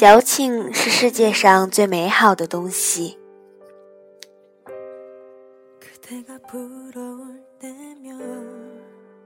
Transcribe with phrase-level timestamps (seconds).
[0.00, 3.18] 矫情是世界上最美好的东西。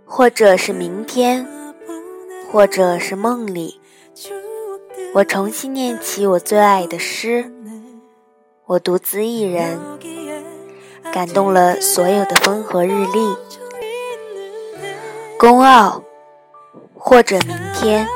[0.05, 1.47] 或者是明天，
[2.51, 3.81] 或者是梦里，
[5.15, 7.53] 我重新念起我最爱的诗，
[8.67, 9.79] 我独自一人，
[11.13, 13.37] 感动了所有的风和日丽。
[15.39, 16.03] 公傲，
[16.99, 18.09] 或者明天。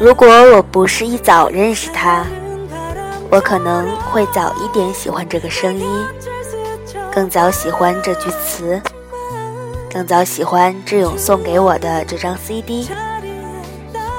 [0.00, 2.26] 如果我不是一早认识他，
[3.30, 5.86] 我可能会早一点喜欢这个声音，
[7.10, 8.80] 更早喜欢这句词，
[9.90, 12.86] 更早喜欢志勇送给我的这张 CD，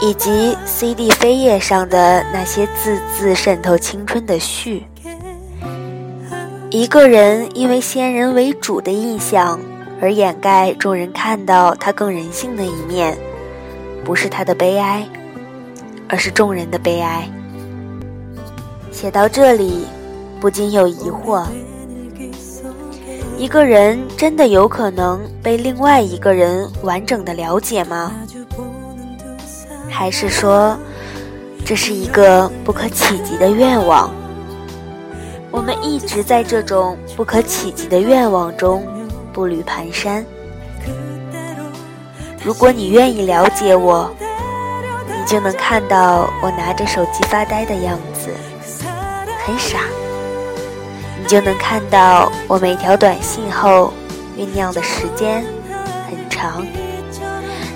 [0.01, 4.87] 以及 CD 扉页上的那些字字渗透青春的序。
[6.75, 9.57] 一个人因为先人为主的印象
[10.01, 13.17] 而掩盖众人看到他更人性的一面，
[14.03, 15.07] 不是他的悲哀。
[16.09, 17.29] 而是众人的悲哀。
[18.91, 19.85] 写到这里，
[20.41, 21.45] 不禁有疑惑：
[23.37, 28.11] 一个人真的有可能被另外一个人完整的了解吗？
[29.89, 30.77] 还是说，
[31.63, 34.11] 这是一个不可企及的愿望？
[35.55, 38.85] 我们一直在这种不可企及的愿望中
[39.31, 40.21] 步履蹒跚。
[42.43, 44.13] 如果你愿意了解我。
[45.07, 48.29] 你就能看到我拿着手机发呆的样子，
[49.43, 49.79] 很傻。
[51.19, 53.91] 你就能看到我每条短信后
[54.37, 55.43] 酝酿的时间
[56.07, 56.63] 很长。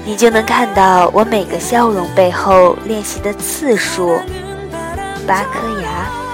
[0.05, 4.15] 你就能看到我每个笑容背后练习的次数
[5.25, 6.28] 八颗牙。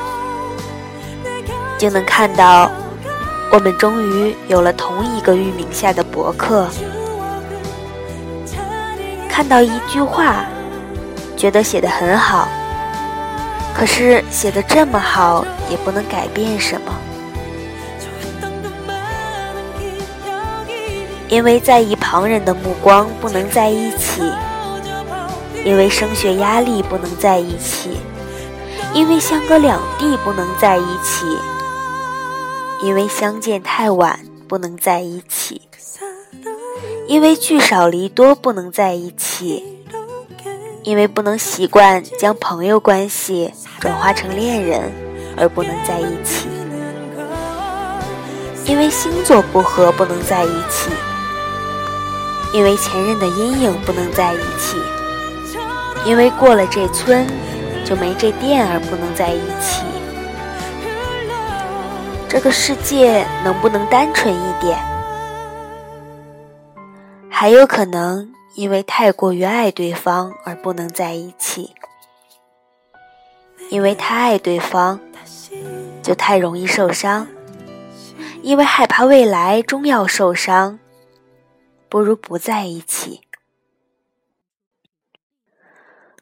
[1.85, 2.71] 就能看到
[3.51, 6.67] 我们终于有了同一个域名下的博客。
[9.29, 10.45] 看到一句话。
[11.37, 12.47] 觉得写的很好，
[13.75, 16.91] 可是写的这么好也不能改变什么，
[21.27, 24.31] 因为在意旁人的目光不能在一起，
[25.65, 27.99] 因为升学压力不能在一起，
[28.93, 31.37] 因为相隔两地不能在一起，
[32.81, 35.61] 因为相见太晚不能在一起，
[37.07, 39.71] 因为聚少离多不能在一起。
[40.83, 44.91] 因为不能习惯将朋友关系转化成恋人
[45.35, 46.47] 而不能在一起，
[48.65, 50.91] 因为星座不合不能在一起，
[52.53, 54.77] 因为前任的阴影不能在一起，
[56.05, 57.25] 因为过了这村
[57.83, 59.81] 就没这店而不能在一起。
[62.35, 64.77] 这个世界能不能单纯一点？
[67.29, 68.29] 还有可能。
[68.55, 71.75] 因为太过于爱对方而不能在一起，
[73.69, 74.97] 因为太爱对方，
[76.01, 77.27] 就太容易受伤。
[78.41, 80.79] 因为害怕未来终要受伤，
[81.89, 83.21] 不如不在一起。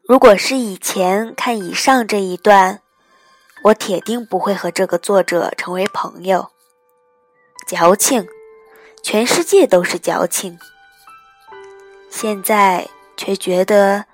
[0.02, 2.80] 如果是以前看以上这一段，
[3.64, 6.50] 我铁定不会和这个作者成为朋友。
[7.66, 8.26] 矫情，
[9.02, 10.58] 全世界都是矫情。
[12.10, 12.86] 现在
[13.16, 14.04] 却觉得，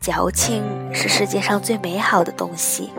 [0.00, 0.62] 矫情
[0.94, 2.92] 是世界上最美好的东西。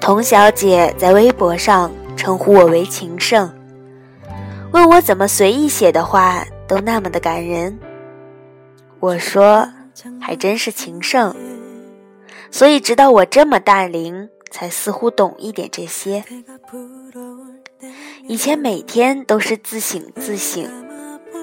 [0.00, 3.54] 童小姐在微博上称呼我为情圣，
[4.72, 7.78] 问我怎么随意写的话都那么的感人。
[8.98, 9.68] 我说，
[10.18, 11.36] 还真是情圣，
[12.54, 16.22] 所以直到我这么大龄，才似乎懂一点这些。
[18.28, 20.64] 以前每天都是自省自省，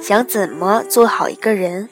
[0.01, 1.89] 想怎么做好一个人；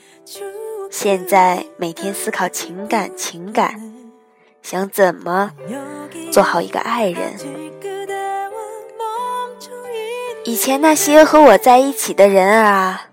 [0.90, 3.94] 现在每天思考情感情感，
[4.62, 5.52] 想怎么
[6.32, 7.34] 做好一个爱人。
[10.46, 13.10] 以前那些和我在一起的人啊，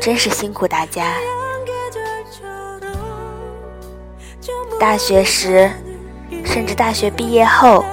[0.00, 1.16] 真是辛苦大家。
[4.78, 5.70] 大学时，
[6.44, 7.84] 甚至大学毕业后。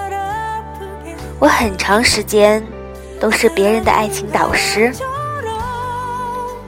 [1.40, 2.64] 我很长时间
[3.20, 4.94] 都是别人的爱情导师，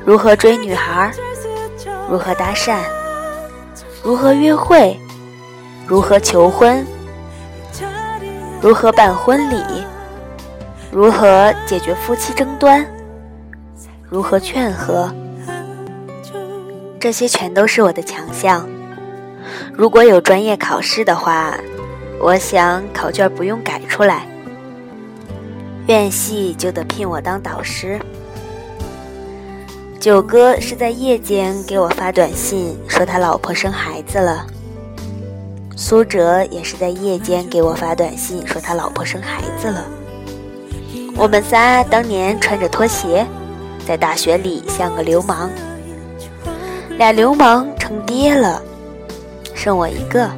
[0.04, 1.12] 如何追女孩，
[2.10, 2.77] 如何搭讪，
[4.01, 4.98] 如何约会，
[5.86, 6.86] 如何求婚，
[8.62, 9.83] 如何办婚礼，
[10.92, 12.86] 如何解决夫妻争端，
[14.10, 15.13] 如何劝和，
[17.00, 18.68] 这些全都是我的强项。
[19.73, 21.57] 如果有专业考试的话。
[22.19, 24.25] 我想考卷不用改出来，
[25.87, 27.99] 院系就得聘我当导师。
[29.99, 34.47] 九哥是在夜间给我发短信说他老婆生孩子了，
[35.75, 39.85] 苏哲也是在夜间给我发短信说他老婆生孩子了。
[41.17, 43.25] 我们仨当年穿着拖鞋，
[43.85, 45.49] 在大学里像个流氓，
[46.97, 48.61] 俩流氓成爹了，
[49.63, 50.30] 剩我一个。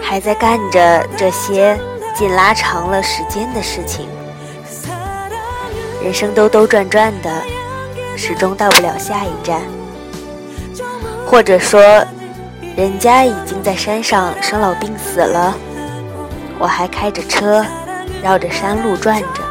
[0.00, 1.76] 还在干着这些
[2.14, 4.06] 仅拉长了时间的事情，
[6.00, 7.32] 人生兜兜转转的，
[8.16, 9.60] 始终到不了下一站。
[11.26, 11.82] 或者说，
[12.76, 15.52] 人家已经在山上生老病死了，
[16.60, 17.66] 我还开着车
[18.22, 19.42] 绕着山路转着。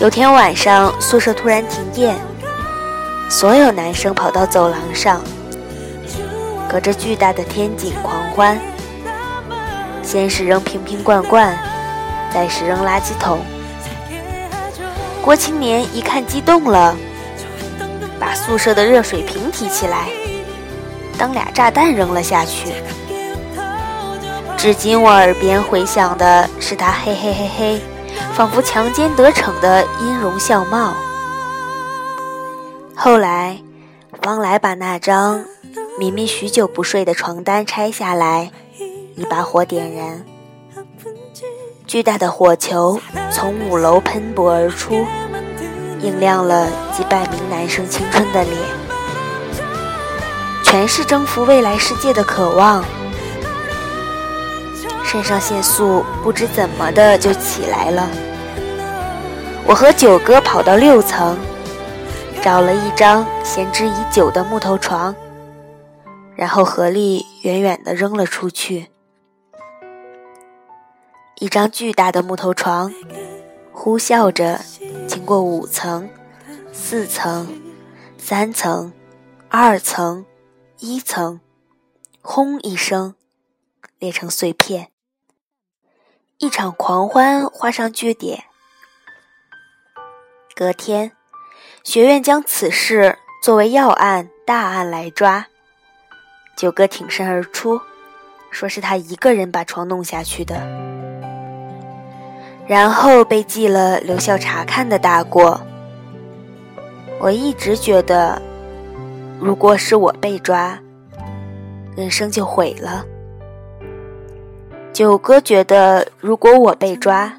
[0.00, 2.16] 有天晚上，宿舍突然停电，
[3.28, 5.22] 所有男生跑到走廊上，
[6.68, 8.58] 隔着巨大的天井狂欢。
[10.02, 11.56] 先是扔瓶瓶罐罐，
[12.32, 13.40] 再是扔垃圾桶。
[15.22, 16.94] 郭青年一看激动了，
[18.20, 20.08] 把宿舍的热水瓶提起来，
[21.18, 22.72] 当俩炸弹扔了下去。
[24.56, 27.80] 至今我耳边回响的是他嘿嘿嘿嘿，
[28.32, 30.92] 仿佛强奸得逞的音容笑貌。
[32.94, 33.58] 后来，
[34.22, 35.44] 方来把那张
[35.98, 38.50] 明明许久不睡的床单拆下来。
[39.14, 40.26] 一把火点燃，
[41.86, 43.00] 巨大的火球
[43.32, 45.06] 从五楼喷薄而出，
[46.02, 48.54] 映亮了几百名男生青春的脸，
[50.62, 52.84] 全是征服未来世界的渴望。
[55.02, 58.06] 肾上腺素不知怎么的就起来了。
[59.64, 61.38] 我和九哥跑到六层，
[62.42, 65.14] 找了一张闲置已久的木头床，
[66.36, 68.90] 然后合力远远地扔了出去。
[71.38, 72.92] 一张巨大的木头床，
[73.72, 74.60] 呼啸着
[75.08, 76.08] 经过五层、
[76.72, 77.62] 四层、
[78.16, 78.92] 三层、
[79.48, 80.24] 二层、
[80.78, 81.40] 一层，
[82.22, 83.14] 轰一声，
[83.98, 84.88] 裂成碎片。
[86.38, 88.44] 一场狂欢画上句点。
[90.54, 91.12] 隔天，
[91.82, 95.48] 学院将此事作为要案大案来抓。
[96.56, 97.78] 九哥挺身而出，
[98.50, 100.56] 说是他一个人把床弄下去的。
[102.66, 105.60] 然后被记了留校查看的大过。
[107.20, 108.40] 我一直觉得，
[109.38, 110.78] 如果是我被抓，
[111.94, 113.04] 人生就毁了。
[114.94, 117.34] 九哥觉得，如果我被抓，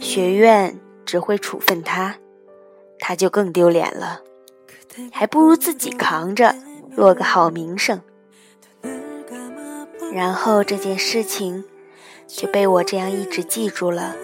[0.00, 0.76] 学院
[1.06, 2.16] 只会处分他，
[2.98, 4.20] 他就更丢脸了，
[5.12, 6.52] 还不如自己扛着，
[6.96, 8.00] 落个好名声。
[10.14, 11.64] 然后这件事情
[12.28, 14.14] 就被我这样一直记住了。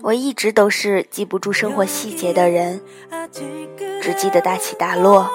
[0.00, 2.80] 我一直都是记不住生活细节的人，
[4.00, 5.28] 只记得大起大落，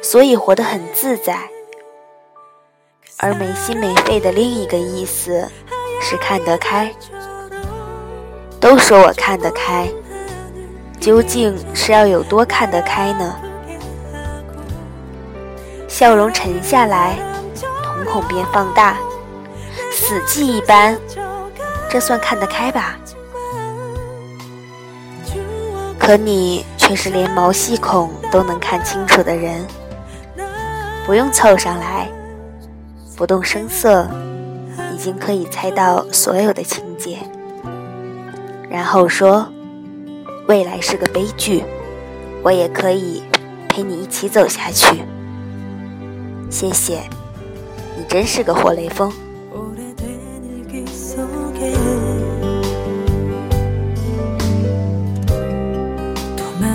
[0.00, 1.50] 所以活得很自在。
[3.18, 5.46] 而没心没肺的另一个意思
[6.00, 6.90] 是看得开。
[8.58, 9.86] 都说我看得开，
[10.98, 13.38] 究竟是要有多看得开呢？
[15.86, 17.18] 笑容沉下来，
[18.06, 18.96] 孔变放大，
[19.92, 20.98] 死寂一般，
[21.90, 22.96] 这算看得开吧？
[25.98, 29.66] 可你却是连毛细孔都能看清楚的人，
[31.04, 32.08] 不用凑上来，
[33.16, 34.08] 不动声色，
[34.94, 37.18] 已经可以猜到所有的情节。
[38.70, 39.48] 然后说，
[40.46, 41.64] 未来是个悲剧，
[42.42, 43.24] 我也可以
[43.68, 45.02] 陪你一起走下去。
[46.48, 47.00] 谢谢，
[47.97, 49.11] 你真是个活雷锋。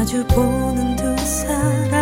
[0.07, 2.00] 마주보는 두 사람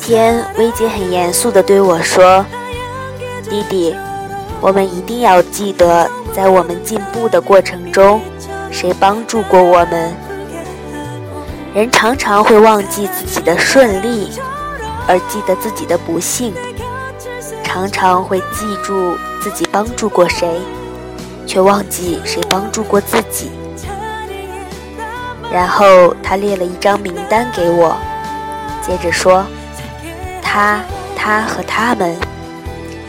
[0.00, 2.44] 天，薇姐很严肃地对我说
[3.48, 3.94] ：“弟弟，
[4.60, 8.20] 我们一定要记得，在我们进步的过程中。”
[8.72, 10.14] 谁帮助过我们？
[11.74, 14.30] 人常常会忘记自己的顺利，
[15.08, 16.52] 而记得自己的不幸；
[17.64, 20.60] 常常会记住自己帮助过谁，
[21.46, 23.50] 却忘记谁帮助过自己。
[25.52, 27.96] 然后他列了一张名单给我，
[28.80, 29.44] 接着说
[30.52, 30.82] ：“他、
[31.14, 32.16] 他和他们，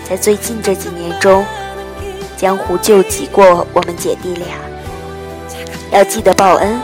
[0.07, 1.43] 在最近这几年中，
[2.37, 4.45] 江湖救济过我们姐弟俩，
[5.89, 6.79] 要记得报恩。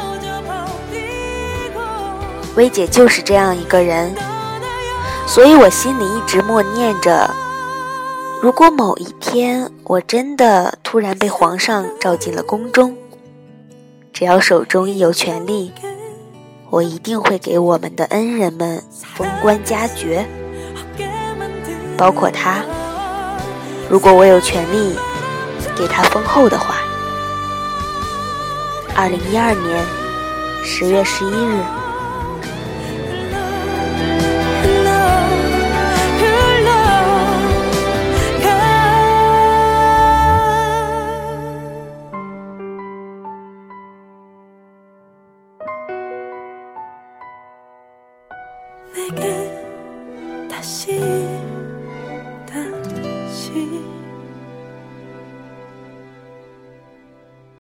[2.55, 4.11] 薇姐就是这样一个人，
[5.27, 7.29] 所以我心里一直默念着：
[8.41, 12.97] 如果某一天我真的突然被皇上召进了宫中，
[14.11, 15.71] 只要手中一有权力，
[16.71, 20.25] 我一定会给我们的恩人们封官加爵，
[21.97, 22.63] 包括他。
[23.89, 24.95] 如果我有权利
[25.75, 26.75] 给他丰厚的话，
[28.95, 29.85] 二零一二年
[30.63, 31.86] 十月十一日。